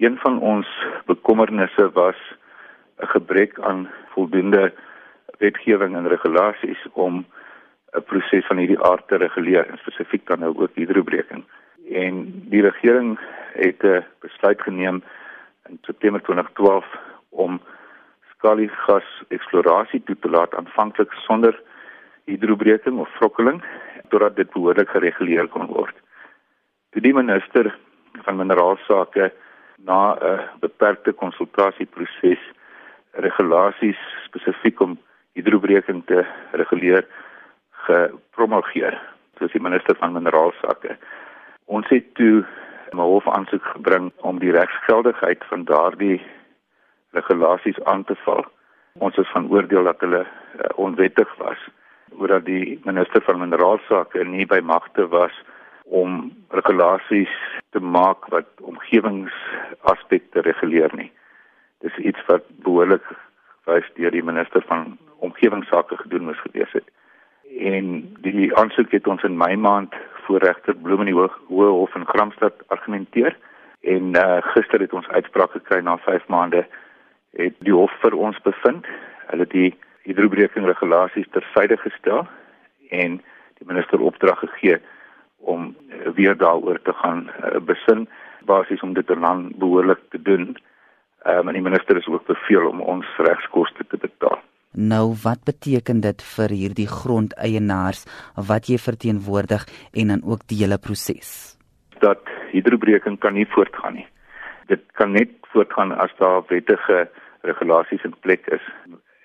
[0.00, 0.68] Een van ons
[1.04, 2.16] bekommernisse was
[2.96, 4.72] 'n gebrek aan voldoende
[5.38, 7.26] wetgewing en regulasies om
[7.92, 11.44] 'n proses van hierdie aard te reguleer, spesifiek dan nou ook hidrobreking.
[11.90, 12.14] En
[12.48, 13.18] die regering
[13.52, 15.02] het 'n besluit geneem
[15.68, 16.86] in September 2012
[17.28, 17.60] om
[18.30, 21.62] skaliegas eksplorasie toe te laat aanvanklik sonder
[22.24, 23.64] hidrobreking of vrokkeling
[24.08, 25.96] totdat dit behoorlik gereguleer kon word.
[26.90, 27.78] Toe die minister
[28.22, 29.32] van mineraalsake
[29.84, 32.42] na 'n beperkte konsultasieproses
[33.12, 34.98] regulasies spesifiek om
[35.34, 37.06] hidrobreking te reguleer
[37.86, 38.98] gepromulgeer
[39.38, 40.96] soos die minister van mineraalsake.
[41.64, 42.44] Ons het toe
[42.92, 46.22] 'n hof aansoek gebring om die regsgeldigheid van daardie
[47.10, 48.44] regulasies aan te val.
[48.98, 51.58] Ons is van oordeel dat hulle uh, onwettig was
[52.18, 55.32] oordat die minister van mineraalsake nie by magte was
[55.90, 57.32] om regulasies
[57.74, 61.10] te maak wat omgewingsaspekte reguleer nie.
[61.82, 63.04] Dis iets wat behoorlik
[63.66, 66.86] wys deur die minister van omgewingsake gedoen moes gewees het.
[67.58, 67.86] En
[68.22, 69.94] die aansoek het ons in Mei maand
[70.26, 73.36] voor regter Bloem in die Hoë Hof in Gramstad argumenteer
[73.80, 76.66] en uh, gister het ons uitspraak gekry na 5 maande
[77.38, 78.86] het die hof vir ons bevind.
[79.30, 79.74] Hulle die
[80.06, 82.26] hidrobreking regulasies tersyde gestel
[82.90, 83.20] en
[83.58, 84.78] die minister opdrag gegee
[85.40, 88.08] om uh, weer daaroor te gaan uh, besin
[88.46, 90.56] basies om dit dan behoorlik te doen.
[91.22, 94.40] Ehm um, en die minister is ook beveel om ons regskoste te betaal.
[94.72, 98.04] Nou wat beteken dit vir hierdie grondeienaars
[98.50, 101.58] wat jy verteenwoordig en dan ook die hele proses?
[101.98, 104.06] Dat hidrobreking kan nie voortgaan nie.
[104.66, 107.08] Dit kan net voortgaan as daar wettige
[107.42, 108.62] regulasies in plek is.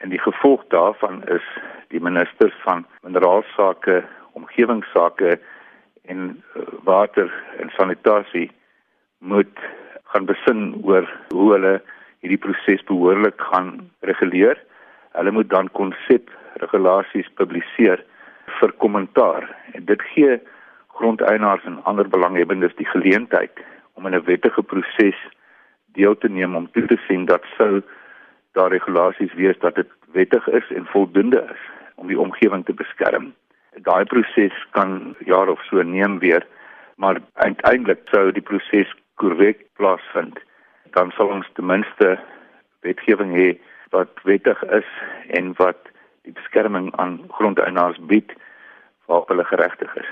[0.00, 1.44] En die gevolg daarvan is
[1.88, 5.38] die ministers van mineraalsake, omgewingsake
[6.04, 8.50] en uh, water en sanitasie
[9.18, 9.58] moet
[10.12, 11.74] gaan besin oor hoe hulle
[12.20, 14.60] hierdie proses behoorlik gaan reguleer
[15.18, 16.30] hulle moet dan konsep
[16.62, 18.02] regulasies publiseer
[18.60, 20.38] vir kommentaar en dit gee
[20.98, 25.20] grondeienaars en ander belanghebbendes die geleentheid om in 'n wettige proses
[25.98, 27.82] deel te neem om toe te sien dat sou
[28.52, 31.62] daar regulasies wees dat dit wettig is en voldoende is
[31.94, 33.34] om die omgewing te beskerm.
[33.82, 36.46] Daai proses kan jaar of so neem weer,
[36.96, 40.38] maar uiteindelik sou die proses korrek plaasvind,
[40.94, 42.18] dan sal ons ten minste
[42.86, 43.48] wetgewing hê
[43.90, 44.90] wat wettig is
[45.38, 45.90] en wat
[46.22, 48.32] die beskerming aan grondeienaars bied
[49.06, 50.10] waar hulle geregtig is.